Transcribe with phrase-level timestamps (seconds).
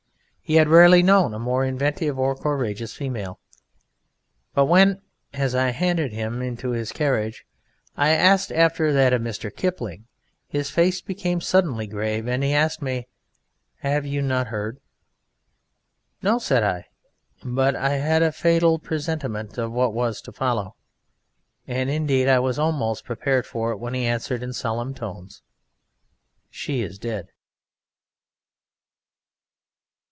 [0.43, 3.39] He had rarely known a more inventive or courageous female,
[4.53, 7.45] but when, as I handed him into his carriage,
[7.95, 9.49] I asked after that of Mr.
[9.55, 10.07] Kipling,
[10.49, 13.07] his face became suddenly grave; and he asked me,
[13.77, 14.81] "Have you not heard?"
[16.21, 16.87] "No," said I;
[17.45, 20.75] but I had a fatal presentiment of what was to follow,
[21.65, 25.43] and indeed I was almost prepared for it when he answered in solemn tones:
[26.49, 27.29] "She is dead."